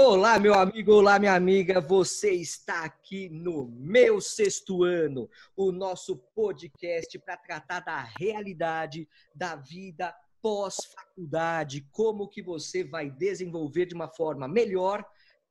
[0.00, 1.80] Olá, meu amigo, olá, minha amiga.
[1.80, 9.56] Você está aqui no meu sexto ano, o nosso podcast para tratar da realidade da
[9.56, 15.04] vida pós-faculdade, como que você vai desenvolver de uma forma melhor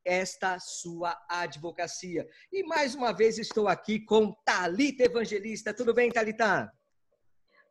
[0.06, 2.25] esta sua advocacia.
[2.50, 5.74] E mais uma vez estou aqui com Talita Evangelista.
[5.74, 6.71] Tudo bem, Talita?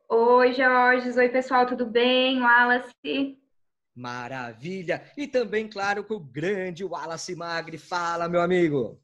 [0.07, 1.09] Oi, Jorge.
[1.09, 1.65] Oi, pessoal.
[1.65, 2.39] Tudo bem?
[2.39, 3.46] Wallace?
[3.97, 5.11] Maravilha!
[5.17, 7.79] E também, claro, com o grande Wallace Magri.
[7.79, 9.01] Fala, meu amigo!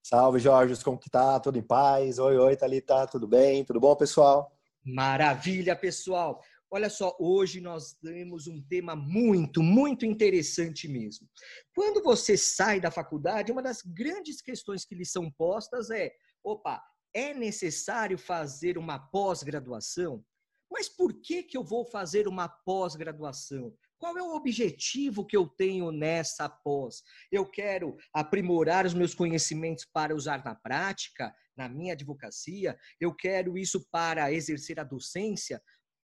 [0.00, 1.40] Salve, Jorge, como que tá?
[1.40, 2.20] Tudo em paz?
[2.20, 3.64] Oi, oi, Thalita, tudo bem?
[3.64, 4.56] Tudo bom, pessoal?
[4.84, 6.40] Maravilha, pessoal!
[6.70, 11.28] Olha só, hoje nós temos um tema muito, muito interessante mesmo.
[11.74, 16.12] Quando você sai da faculdade, uma das grandes questões que lhe são postas é:
[16.44, 16.80] opa,
[17.12, 20.24] é necessário fazer uma pós-graduação?
[20.70, 23.74] Mas por que, que eu vou fazer uma pós-graduação?
[23.98, 27.02] Qual é o objetivo que eu tenho nessa pós?
[27.32, 32.78] Eu quero aprimorar os meus conhecimentos para usar na prática, na minha advocacia?
[33.00, 35.60] Eu quero isso para exercer a docência?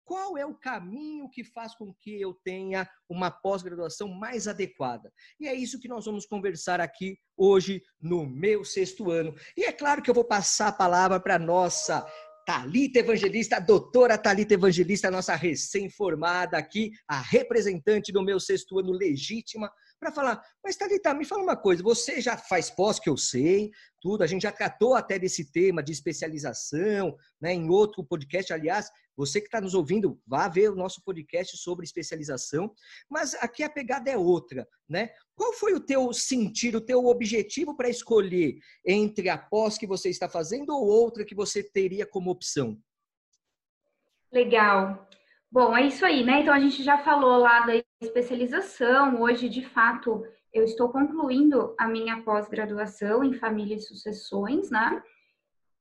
[0.05, 5.13] Qual é o caminho que faz com que eu tenha uma pós-graduação mais adequada?
[5.39, 9.35] E é isso que nós vamos conversar aqui hoje no meu sexto ano.
[9.57, 12.05] E é claro que eu vou passar a palavra para nossa
[12.51, 18.91] Talita Evangelista, a doutora Talita Evangelista, nossa recém-formada aqui, a representante do meu sexto ano
[18.91, 19.71] legítima,
[20.01, 23.71] para falar, mas Talita, me fala uma coisa, você já faz pós que eu sei,
[24.01, 28.91] tudo, a gente já tratou até desse tema de especialização, né, em outro podcast, aliás,
[29.15, 32.73] você que está nos ouvindo, vá ver o nosso podcast sobre especialização,
[33.11, 35.11] mas aqui a pegada é outra, né?
[35.37, 40.09] Qual foi o teu sentido, o teu objetivo para escolher entre a pós que você
[40.09, 42.81] está fazendo ou outra que você teria como opção?
[44.33, 45.07] Legal.
[45.53, 46.41] Bom, é isso aí, né?
[46.41, 49.21] Então a gente já falou lá da especialização.
[49.21, 55.03] Hoje, de fato, eu estou concluindo a minha pós-graduação em família e sucessões, né?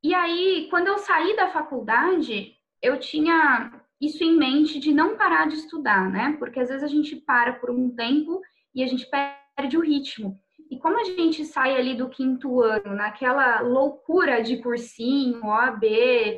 [0.03, 5.47] E aí, quando eu saí da faculdade, eu tinha isso em mente de não parar
[5.47, 6.35] de estudar, né?
[6.39, 8.41] Porque às vezes a gente para por um tempo
[8.73, 10.39] e a gente perde o ritmo.
[10.69, 15.83] E como a gente sai ali do quinto ano, naquela loucura de cursinho, OAB,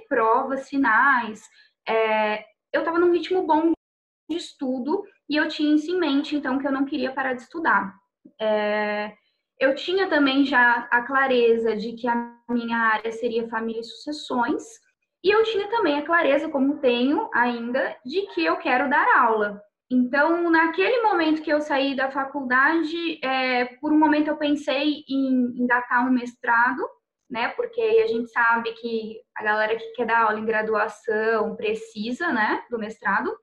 [0.07, 1.43] provas finais,
[1.87, 3.73] é, eu estava num ritmo bom
[4.29, 7.43] de estudo e eu tinha isso em mente, então, que eu não queria parar de
[7.43, 7.95] estudar.
[8.39, 9.13] É,
[9.57, 14.61] eu tinha também já a clareza de que a minha área seria família e sucessões,
[15.23, 19.61] e eu tinha também a clareza, como tenho ainda, de que eu quero dar aula.
[19.89, 25.61] Então, naquele momento que eu saí da faculdade, é, por um momento eu pensei em
[25.61, 26.85] engatar um mestrado,
[27.29, 27.47] né?
[27.49, 32.65] Porque a gente sabe que a galera que quer dar aula em graduação precisa, né,
[32.69, 33.33] do mestrado.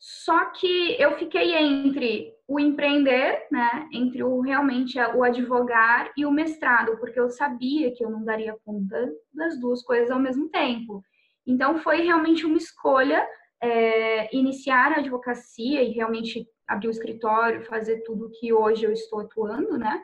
[0.00, 6.32] Só que eu fiquei entre o empreender, né, entre o realmente o advogar e o
[6.32, 11.02] mestrado, porque eu sabia que eu não daria conta das duas coisas ao mesmo tempo.
[11.46, 13.28] Então, foi realmente uma escolha
[13.62, 19.20] é, iniciar a advocacia e realmente abrir o escritório, fazer tudo que hoje eu estou
[19.20, 20.02] atuando, né?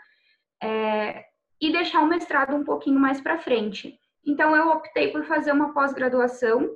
[0.62, 1.24] É,
[1.58, 3.98] e deixar o mestrado um pouquinho mais para frente.
[4.26, 6.68] Então, eu optei por fazer uma pós-graduação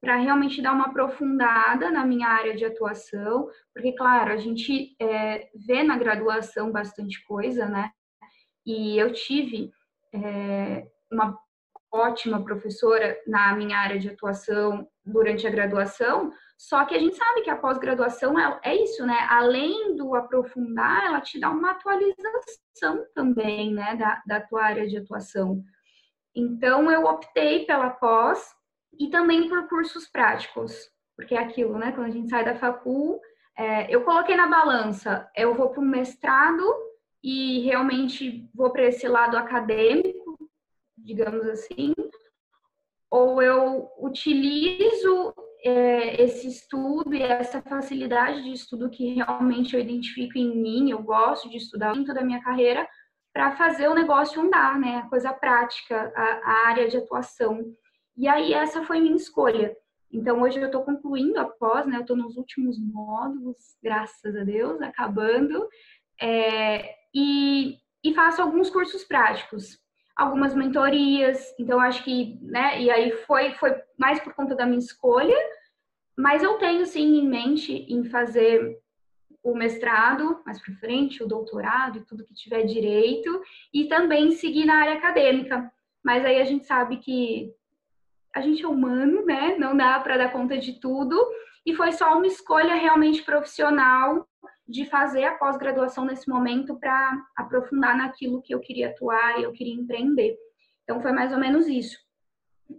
[0.00, 5.48] para realmente dar uma aprofundada na minha área de atuação, porque, claro, a gente é,
[5.66, 7.90] vê na graduação bastante coisa, né?
[8.64, 9.70] E eu tive
[10.12, 11.38] é, uma
[11.92, 17.42] ótima professora na minha área de atuação durante a graduação, só que a gente sabe
[17.42, 19.26] que a pós-graduação é, é, isso, né?
[19.28, 24.96] Além do aprofundar, ela te dá uma atualização também, né, da, da tua área de
[24.96, 25.62] atuação.
[26.34, 28.55] Então, eu optei pela pós
[28.98, 31.92] e também por cursos práticos, porque é aquilo, né?
[31.92, 33.20] Quando a gente sai da facul,
[33.56, 36.62] é, eu coloquei na balança, eu vou para um mestrado
[37.22, 40.36] e realmente vou para esse lado acadêmico,
[40.96, 41.94] digamos assim,
[43.10, 45.34] ou eu utilizo
[45.64, 51.02] é, esse estudo e essa facilidade de estudo que realmente eu identifico em mim, eu
[51.02, 52.86] gosto de estudar dentro da minha carreira,
[53.32, 54.96] para fazer o negócio andar, né?
[54.96, 57.60] A coisa prática, a, a, área de atuação.
[58.16, 59.76] E aí essa foi minha escolha.
[60.10, 61.96] Então hoje eu estou concluindo a pós, né?
[61.96, 65.68] Eu estou nos últimos módulos, graças a Deus, acabando.
[66.20, 69.78] É, e, e faço alguns cursos práticos
[70.16, 71.54] algumas mentorias.
[71.58, 75.36] Então, acho que, né, e aí foi, foi mais por conta da minha escolha,
[76.16, 78.80] mas eu tenho, sim, em mente em fazer
[79.42, 83.40] o mestrado mais para frente, o doutorado e tudo que tiver direito,
[83.72, 85.70] e também seguir na área acadêmica.
[86.02, 87.52] Mas aí a gente sabe que
[88.36, 89.56] a gente é humano, né?
[89.58, 91.18] Não dá para dar conta de tudo.
[91.64, 94.28] E foi só uma escolha realmente profissional
[94.68, 99.52] de fazer a pós-graduação nesse momento para aprofundar naquilo que eu queria atuar e eu
[99.52, 100.36] queria empreender.
[100.84, 101.96] Então, foi mais ou menos isso.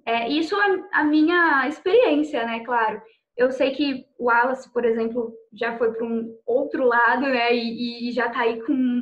[0.06, 2.60] É, isso é a minha experiência, né?
[2.63, 3.01] Claro.
[3.36, 7.51] Eu sei que o Wallace, por exemplo, já foi para um outro lado, né?
[7.56, 9.01] E, e já está aí com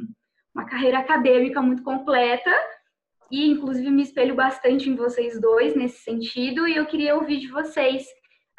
[0.53, 2.51] uma carreira acadêmica muito completa.
[3.31, 6.67] E, inclusive, me espelho bastante em vocês dois nesse sentido.
[6.67, 8.05] E eu queria ouvir de vocês,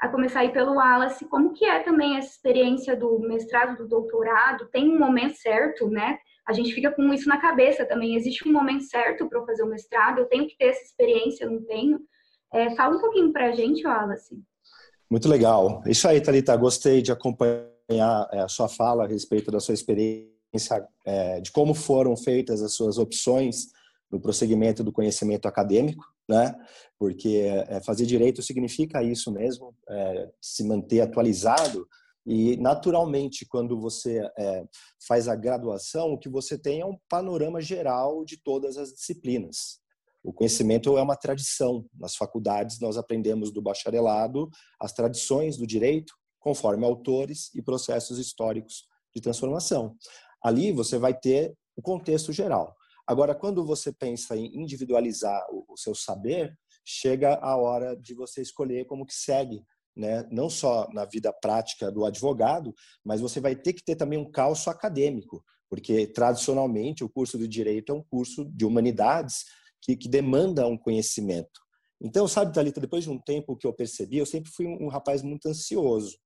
[0.01, 4.69] a começar aí pelo Wallace, como que é também essa experiência do mestrado, do doutorado?
[4.71, 6.19] Tem um momento certo, né?
[6.47, 8.15] A gente fica com isso na cabeça também.
[8.15, 10.19] Existe um momento certo para fazer o mestrado?
[10.19, 12.01] Eu tenho que ter essa experiência, eu não tenho?
[12.53, 14.37] É, fala um pouquinho para a gente, Wallace.
[15.11, 15.83] Muito legal.
[15.87, 16.57] Isso aí, Thalita.
[16.57, 21.75] Gostei de acompanhar é, a sua fala a respeito da sua experiência, é, de como
[21.75, 23.69] foram feitas as suas opções
[24.17, 26.55] no prosseguimento do conhecimento acadêmico, né?
[26.99, 31.87] Porque é, fazer direito significa isso mesmo, é, se manter atualizado
[32.27, 34.65] e naturalmente quando você é,
[35.07, 39.81] faz a graduação, o que você tem é um panorama geral de todas as disciplinas.
[40.25, 41.85] O conhecimento é uma tradição.
[41.95, 44.49] Nas faculdades, nós aprendemos do bacharelado
[44.81, 49.95] as tradições do direito, conforme autores e processos históricos de transformação.
[50.43, 52.75] Ali você vai ter o contexto geral.
[53.07, 58.85] Agora, quando você pensa em individualizar o seu saber, chega a hora de você escolher
[58.87, 59.65] como que segue
[59.97, 60.27] né?
[60.31, 64.31] não só na vida prática do advogado, mas você vai ter que ter também um
[64.31, 69.45] calço acadêmico, porque tradicionalmente o curso de direito é um curso de humanidades
[69.81, 71.61] que, que demanda um conhecimento.
[71.99, 75.23] Então, sabe, Thalita, depois de um tempo que eu percebi, eu sempre fui um rapaz
[75.23, 76.19] muito ansioso.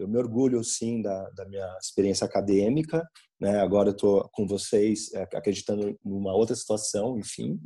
[0.00, 3.06] Eu me orgulho, sim, da, da minha experiência acadêmica.
[3.40, 3.60] Né?
[3.60, 7.58] Agora eu estou com vocês é, acreditando numa outra situação, enfim.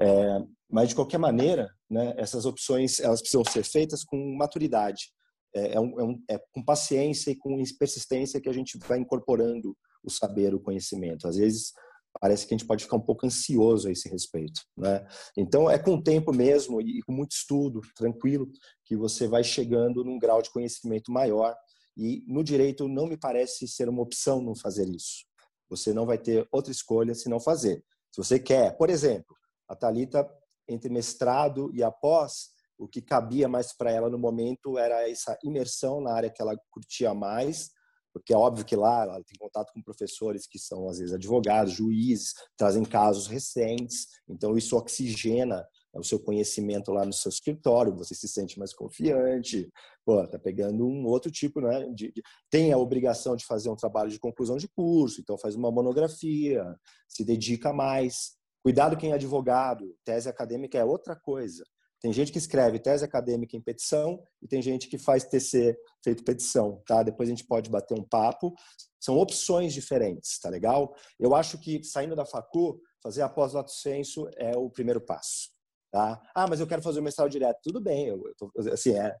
[0.00, 0.38] É,
[0.70, 5.12] mas, de qualquer maneira, né, essas opções elas precisam ser feitas com maturidade.
[5.54, 8.98] É, é, um, é, um, é com paciência e com persistência que a gente vai
[8.98, 11.28] incorporando o saber, o conhecimento.
[11.28, 11.72] Às vezes,
[12.20, 15.06] parece que a gente pode ficar um pouco ansioso a esse respeito, né?
[15.36, 18.48] Então é com o tempo mesmo e com muito estudo, tranquilo,
[18.84, 21.54] que você vai chegando num grau de conhecimento maior.
[21.96, 25.24] E no direito não me parece ser uma opção não fazer isso.
[25.68, 27.84] Você não vai ter outra escolha se não fazer.
[28.10, 29.36] Se você quer, por exemplo,
[29.68, 30.28] a Talita
[30.68, 36.00] entre mestrado e após, o que cabia mais para ela no momento era essa imersão
[36.00, 37.70] na área que ela curtia mais,
[38.12, 41.72] porque é óbvio que lá ela tem contato com professores que são às vezes advogados,
[41.72, 45.66] juízes, trazem casos recentes, então isso oxigena
[45.98, 49.70] o seu conhecimento lá no seu escritório, você se sente mais confiante,
[50.04, 51.88] pô, tá pegando um outro tipo, né?
[51.94, 55.54] De, de, tem a obrigação de fazer um trabalho de conclusão de curso, então faz
[55.54, 56.64] uma monografia,
[57.08, 58.32] se dedica mais.
[58.62, 61.64] Cuidado quem é advogado, tese acadêmica é outra coisa.
[62.04, 66.22] Tem gente que escreve tese acadêmica em petição e tem gente que faz TC feito
[66.22, 67.02] petição, tá?
[67.02, 68.54] Depois a gente pode bater um papo.
[69.00, 70.94] São opções diferentes, tá legal?
[71.18, 75.53] Eu acho que saindo da facu, fazer a pós-lato senso é o primeiro passo.
[75.94, 76.20] Tá?
[76.34, 77.60] Ah, mas eu quero fazer o mestrado direto.
[77.62, 79.16] Tudo bem, eu, eu tô, assim, é,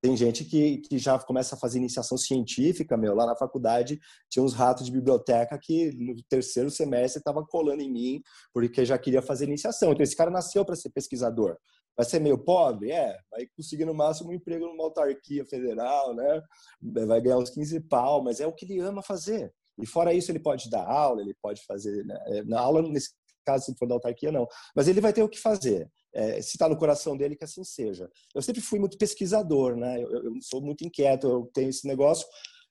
[0.00, 4.00] tem gente que, que já começa a fazer iniciação científica, meu, lá na faculdade
[4.30, 8.22] tinha uns ratos de biblioteca que no terceiro semestre estava colando em mim
[8.54, 9.92] porque já queria fazer iniciação.
[9.92, 11.58] Então esse cara nasceu para ser pesquisador.
[11.94, 12.90] Vai ser meio pobre?
[12.90, 16.42] É, vai conseguir no máximo um emprego numa autarquia federal, né?
[17.06, 19.52] Vai ganhar uns 15 pau, mas é o que ele ama fazer.
[19.78, 22.02] E fora isso, ele pode dar aula, ele pode fazer.
[22.02, 22.18] Né?
[22.28, 23.10] É, na aula, nesse
[23.44, 24.48] caso, se for da autarquia, não.
[24.74, 25.86] Mas ele vai ter o que fazer.
[26.14, 28.08] É, se está no coração dele, que assim seja.
[28.34, 30.02] Eu sempre fui muito pesquisador, né?
[30.02, 32.26] Eu, eu, sou muito inquieto, eu tenho esse negócio.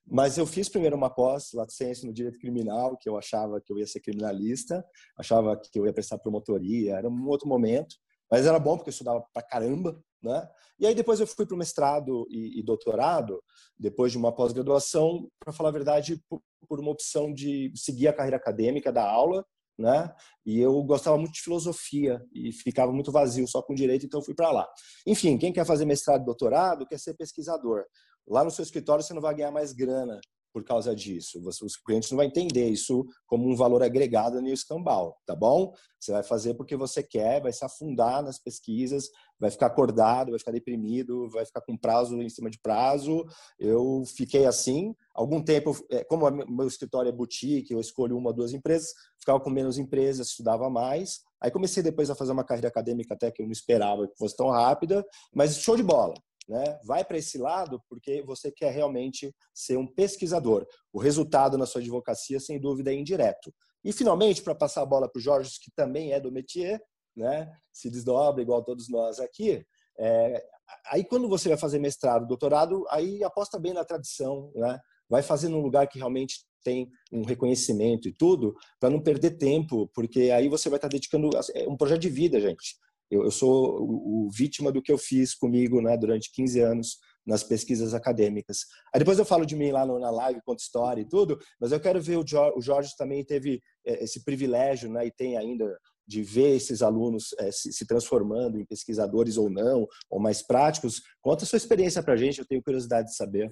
[0.06, 3.80] Mas eu fiz primeiro uma pós, latência no direito criminal, que eu achava que eu
[3.80, 4.84] ia ser criminalista,
[5.18, 7.96] achava que eu ia prestar promotoria, era um outro momento.
[8.30, 10.50] Mas era bom porque eu estudava pra caramba, né?
[10.80, 13.44] E aí depois eu fui para o mestrado e, e, doutorado,
[13.78, 18.14] depois de uma pós-graduação, para falar a verdade, por, por, uma opção de seguir a
[18.14, 19.46] carreira acadêmica da aula,
[19.78, 20.14] né?
[20.46, 24.36] E eu gostava muito de filosofia e ficava muito vazio só com direito, então fui
[24.36, 24.68] para lá.
[25.06, 27.86] Enfim, quem quer fazer mestrado doutorado quer ser pesquisador.
[28.28, 30.20] Lá no seu escritório você não vai ganhar mais grana,
[30.54, 31.42] por causa disso.
[31.46, 35.74] Os clientes não vão entender isso como um valor agregado no escambau, tá bom?
[36.00, 40.40] Você vai fazer porque você quer, vai se afundar nas pesquisas, vai ficar acordado, vai
[40.40, 43.26] ficar deprimido, vai ficar com prazo em cima de prazo.
[43.58, 44.96] Eu fiquei assim.
[45.16, 49.40] Algum tempo, é, como meu escritório é boutique, eu escolho uma ou duas empresas, ficava
[49.40, 51.22] com menos empresas, estudava mais.
[51.42, 54.36] Aí comecei depois a fazer uma carreira acadêmica até que eu não esperava que fosse
[54.36, 56.14] tão rápida, mas show de bola.
[56.48, 56.80] Né?
[56.84, 60.66] Vai para esse lado porque você quer realmente ser um pesquisador.
[60.92, 63.54] O resultado na sua advocacia, sem dúvida, é indireto.
[63.84, 66.82] E, finalmente, para passar a bola para o Jorge, que também é do métier,
[67.16, 67.52] né?
[67.72, 69.66] se desdobra igual todos nós aqui,
[70.00, 70.44] é...
[70.92, 74.80] aí quando você vai fazer mestrado, doutorado, aí aposta bem na tradição, né?
[75.10, 79.90] vai fazer num lugar que realmente tem um reconhecimento e tudo, para não perder tempo,
[79.94, 82.76] porque aí você vai estar dedicando é um projeto de vida, gente.
[83.14, 86.98] Eu, eu sou o, o, vítima do que eu fiz comigo né, durante 15 anos
[87.26, 88.66] nas pesquisas acadêmicas.
[88.94, 91.72] Aí depois eu falo de mim lá no, na live, conto história e tudo, mas
[91.72, 95.38] eu quero ver o Jorge, o Jorge também teve é, esse privilégio, né, e tem
[95.38, 100.42] ainda de ver esses alunos é, se, se, transformando em pesquisadores ou não, ou mais
[100.42, 101.02] práticos.
[101.22, 103.50] Conta a sua experiência para a gente, eu tenho curiosidade de saber.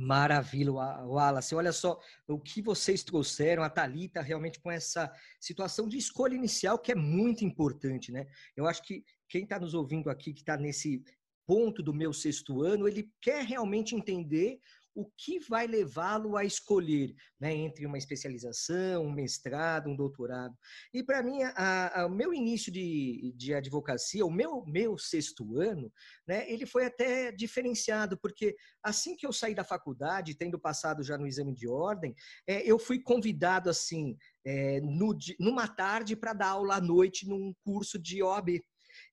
[0.00, 1.54] Maravilha, Wallace.
[1.54, 6.78] Olha só o que vocês trouxeram, a Talita realmente com essa situação de escolha inicial
[6.78, 8.26] que é muito importante, né?
[8.56, 11.04] Eu acho que quem está nos ouvindo aqui, que está nesse
[11.46, 14.58] ponto do meu sexto ano, ele quer realmente entender
[14.94, 20.54] o que vai levá-lo a escolher né, entre uma especialização, um mestrado, um doutorado.
[20.92, 21.38] E para mim,
[22.04, 25.92] o meu início de, de advocacia, o meu, meu sexto ano,
[26.26, 31.16] né, ele foi até diferenciado, porque assim que eu saí da faculdade, tendo passado já
[31.16, 32.14] no exame de ordem,
[32.46, 37.54] é, eu fui convidado assim, é, no, numa tarde para dar aula à noite num
[37.64, 38.60] curso de OAB.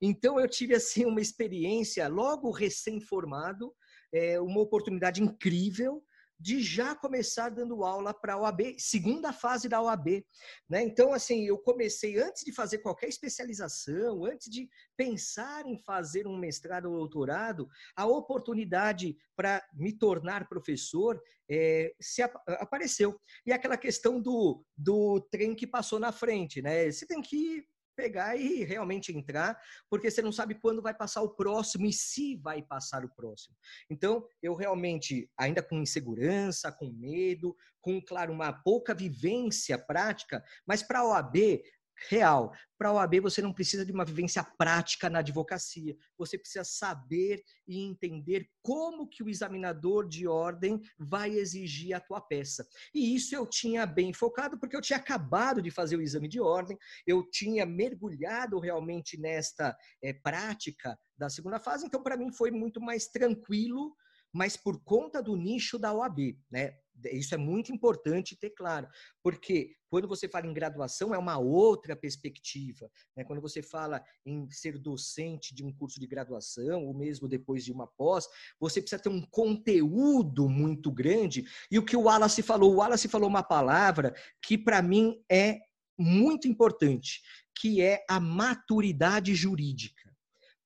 [0.02, 3.74] Então eu tive assim uma experiência logo recém-formado,
[4.14, 6.04] é, uma oportunidade incrível
[6.40, 10.24] de já começar dando aula para a OAB, segunda fase da OAB.
[10.70, 10.84] Né?
[10.84, 16.38] Então, assim, eu comecei antes de fazer qualquer especialização, antes de pensar em fazer um
[16.38, 23.20] mestrado ou doutorado, a oportunidade para me tornar professor é, se ap apareceu.
[23.46, 26.92] E aquela questão do, do trem que passou na frente, né?
[26.92, 27.66] Você tem que
[27.98, 32.36] pegar e realmente entrar, porque você não sabe quando vai passar o próximo e se
[32.36, 33.58] vai passar o próximo.
[33.90, 40.84] Então, eu realmente, ainda com insegurança, com medo, com, claro, uma pouca vivência prática, mas
[40.84, 41.62] para a OAB,
[42.10, 42.54] real.
[42.78, 45.96] Para a OAB, você não precisa de uma vivência prática na advocacia.
[46.18, 52.22] Você precisa saber e entender como que o examinador de ordem vai exigir a tua
[52.22, 52.68] peça.
[52.94, 56.40] E isso eu tinha bem focado, porque eu tinha acabado de fazer o exame de
[56.40, 62.52] ordem, eu tinha mergulhado realmente nesta é, prática da segunda fase, então para mim foi
[62.52, 63.96] muito mais tranquilo
[64.34, 66.76] mas por conta do nicho da OAB, né?
[67.06, 68.88] Isso é muito importante ter claro,
[69.22, 72.90] porque quando você fala em graduação é uma outra perspectiva.
[73.16, 73.24] Né?
[73.24, 77.72] Quando você fala em ser docente de um curso de graduação, ou mesmo depois de
[77.72, 78.28] uma pós,
[78.60, 81.46] você precisa ter um conteúdo muito grande.
[81.72, 85.60] E o que o Wallace falou, o Wallace falou uma palavra que para mim é
[85.98, 87.22] muito importante,
[87.60, 90.16] que é a maturidade jurídica.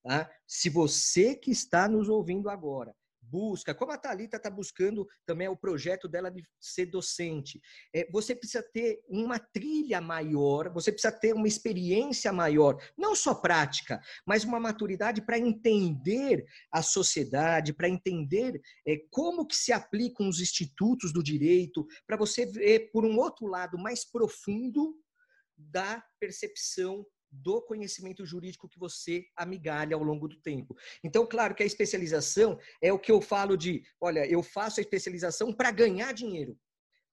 [0.04, 0.30] Tá?
[0.48, 2.96] Se você que está nos ouvindo agora
[3.32, 7.62] busca, como a Thalita está buscando também o projeto dela de ser docente.
[7.94, 13.34] É, você precisa ter uma trilha maior, você precisa ter uma experiência maior, não só
[13.34, 20.28] prática, mas uma maturidade para entender a sociedade, para entender é, como que se aplicam
[20.28, 24.96] os institutos do direito, para você ver por um outro lado mais profundo
[25.58, 30.76] da percepção do conhecimento jurídico que você amigalha ao longo do tempo.
[31.04, 34.84] Então, claro que a especialização é o que eu falo de, olha, eu faço a
[34.84, 36.58] especialização para ganhar dinheiro.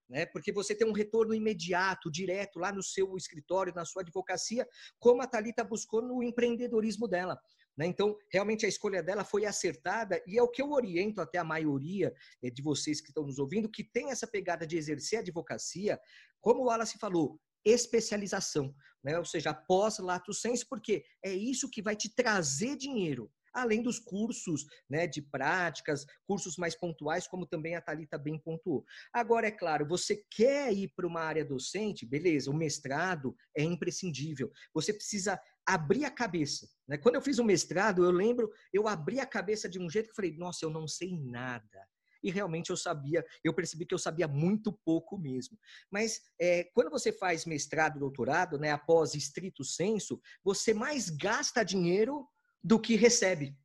[0.08, 0.24] Né?
[0.26, 4.66] Porque você tem um retorno imediato, direto, lá no seu escritório, na sua advocacia,
[4.98, 7.38] como a Thalita buscou no empreendedorismo dela.
[7.76, 7.86] Né?
[7.86, 11.44] Então, realmente a escolha dela foi acertada e é o que eu oriento até a
[11.44, 15.22] maioria eh, de vocês que estão nos ouvindo, que tem essa pegada de exercer a
[15.22, 16.00] advocacia,
[16.40, 19.18] como o Wallace falou, especialização, né?
[19.18, 23.98] ou seja, após lato senso, porque é isso que vai te trazer dinheiro, além dos
[23.98, 28.84] cursos né, de práticas, cursos mais pontuais, como também a Thalita bem pontuou.
[29.12, 34.52] Agora, é claro, você quer ir para uma área docente, beleza, o mestrado é imprescindível.
[34.72, 36.68] Você precisa abrir a cabeça.
[36.86, 36.96] Né?
[36.96, 40.16] Quando eu fiz o mestrado, eu lembro, eu abri a cabeça de um jeito que
[40.16, 41.86] falei, nossa, eu não sei nada
[42.28, 45.58] e realmente eu sabia, eu percebi que eu sabia muito pouco mesmo.
[45.90, 52.28] Mas é, quando você faz mestrado, doutorado, né, após estrito senso, você mais gasta dinheiro
[52.62, 53.56] do que recebe.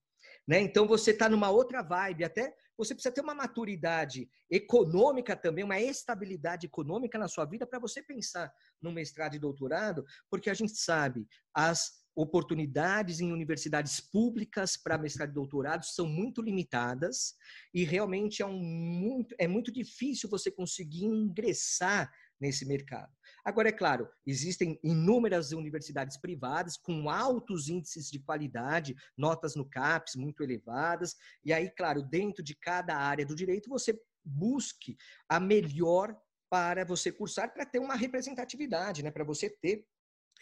[0.47, 0.59] Né?
[0.59, 5.79] Então você está numa outra vibe, até você precisa ter uma maturidade econômica também, uma
[5.79, 8.51] estabilidade econômica na sua vida para você pensar
[8.81, 15.31] no mestrado e doutorado, porque a gente sabe as oportunidades em universidades públicas para mestrado
[15.31, 17.35] e doutorado são muito limitadas
[17.73, 23.11] e realmente é, um muito, é muito difícil você conseguir ingressar nesse mercado.
[23.43, 30.15] Agora, é claro, existem inúmeras universidades privadas com altos índices de qualidade, notas no CAPES
[30.15, 36.15] muito elevadas, e aí, claro, dentro de cada área do direito, você busque a melhor
[36.49, 39.09] para você cursar, para ter uma representatividade, né?
[39.09, 39.87] para você ter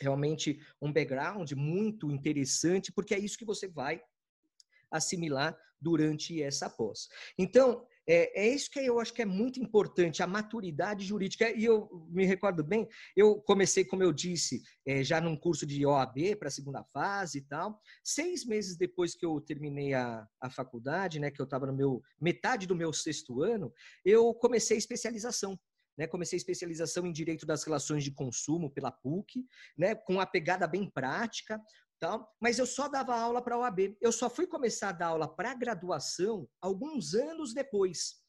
[0.02, 4.02] realmente um background muito interessante, porque é isso que você vai
[4.92, 7.08] assimilar durante essa pós.
[7.38, 11.50] Então, é, é isso que eu acho que é muito importante, a maturidade jurídica.
[11.52, 15.86] E eu me recordo bem, eu comecei, como eu disse, é, já num curso de
[15.86, 17.80] OAB para a segunda fase e tal.
[18.04, 22.02] Seis meses depois que eu terminei a, a faculdade, né, que eu estava no meu
[22.20, 23.72] metade do meu sexto ano,
[24.04, 25.60] eu comecei a especialização.
[25.98, 29.46] Né, comecei especialização em Direito das Relações de Consumo pela PUC,
[29.78, 31.60] né, com uma pegada bem prática,
[32.00, 33.96] tal, mas eu só dava aula para a OAB.
[34.02, 38.22] Eu só fui começar a dar aula para graduação alguns anos depois.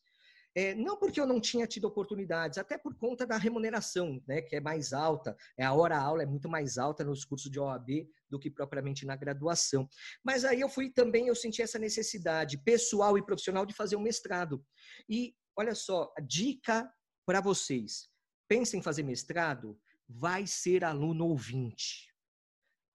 [0.54, 4.56] É, não porque eu não tinha tido oportunidades, até por conta da remuneração, né, que
[4.56, 5.34] é mais alta.
[5.56, 9.16] É, a hora-aula é muito mais alta nos cursos de OAB do que propriamente na
[9.16, 9.88] graduação.
[10.22, 14.02] Mas aí eu fui também, eu senti essa necessidade pessoal e profissional de fazer um
[14.02, 14.62] mestrado.
[15.08, 16.90] E olha só, dica
[17.24, 18.08] para vocês:
[18.48, 22.12] pensem em fazer mestrado, vai ser aluno ouvinte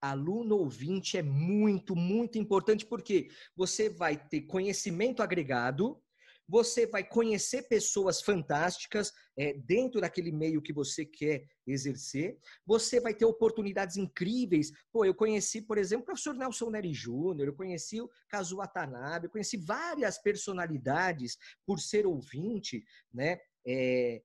[0.02, 6.02] aluno ouvinte é muito, muito importante, porque você vai ter conhecimento agregado,
[6.50, 13.14] você vai conhecer pessoas fantásticas é, dentro daquele meio que você quer exercer, você vai
[13.14, 14.72] ter oportunidades incríveis.
[14.90, 19.26] Pô, eu conheci, por exemplo, o professor Nelson Neri Júnior, eu conheci o Kazu Watanabe,
[19.26, 22.82] eu conheci várias personalidades por ser ouvinte,
[23.14, 23.40] né?
[23.68, 24.22] É,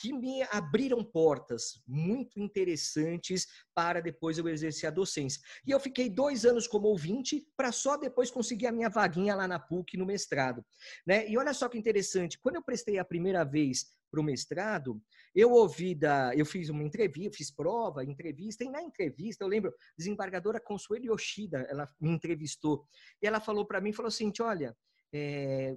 [0.00, 5.40] que me abriram portas muito interessantes para depois eu exercer a docência.
[5.66, 9.46] E eu fiquei dois anos como ouvinte para só depois conseguir a minha vaguinha lá
[9.46, 10.64] na PUC no mestrado.
[11.06, 11.28] Né?
[11.28, 15.00] E olha só que interessante, quando eu prestei a primeira vez para o mestrado,
[15.34, 19.72] eu ouvi da, eu fiz uma entrevista, fiz prova, entrevista, e na entrevista, eu lembro,
[19.96, 22.84] desembargadora Consuelo Yoshida, ela me entrevistou,
[23.22, 24.76] e ela falou para mim, falou assim, olha,
[25.12, 25.76] é,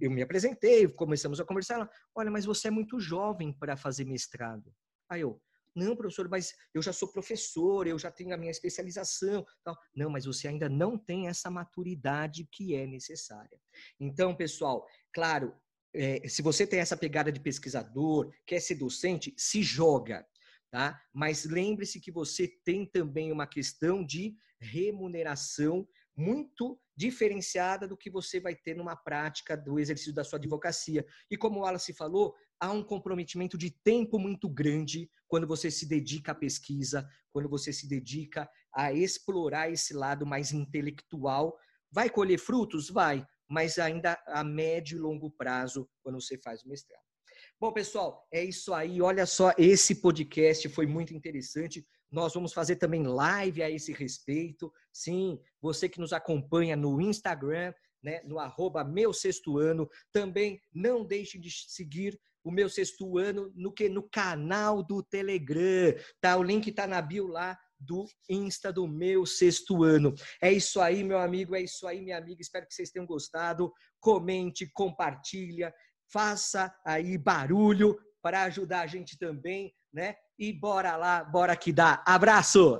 [0.00, 1.74] eu me apresentei, começamos a conversar.
[1.74, 4.72] Ela, Olha, mas você é muito jovem para fazer mestrado.
[5.08, 5.40] Aí eu,
[5.74, 9.44] não, professor, mas eu já sou professor, eu já tenho a minha especialização.
[9.64, 9.76] Tal.
[9.94, 13.58] Não, mas você ainda não tem essa maturidade que é necessária.
[13.98, 15.54] Então, pessoal, claro,
[15.94, 20.26] é, se você tem essa pegada de pesquisador, quer ser docente, se joga.
[20.70, 21.00] Tá?
[21.14, 28.40] Mas lembre-se que você tem também uma questão de remuneração muito diferenciada do que você
[28.40, 31.06] vai ter numa prática do exercício da sua advocacia.
[31.30, 35.86] E como o Wallace falou, há um comprometimento de tempo muito grande quando você se
[35.86, 41.56] dedica à pesquisa, quando você se dedica a explorar esse lado mais intelectual.
[41.88, 42.90] Vai colher frutos?
[42.90, 47.02] Vai, mas ainda a médio e longo prazo quando você faz o mestrado.
[47.60, 49.00] Bom, pessoal, é isso aí.
[49.00, 51.86] Olha só, esse podcast foi muito interessante.
[52.10, 54.72] Nós vamos fazer também live a esse respeito.
[54.92, 61.04] Sim, você que nos acompanha no Instagram, né, no arroba meu sexto ano, também não
[61.04, 66.36] deixe de seguir o meu sexto ano no que no canal do Telegram, tá?
[66.36, 70.14] O link tá na bio lá do Insta do meu sexto ano.
[70.40, 72.40] É isso aí, meu amigo, é isso aí, minha amiga.
[72.40, 73.72] Espero que vocês tenham gostado.
[74.00, 75.74] Comente, compartilha,
[76.10, 80.16] faça aí barulho para ajudar a gente também, né?
[80.38, 82.00] E bora lá, bora que dá.
[82.06, 82.78] Abraço!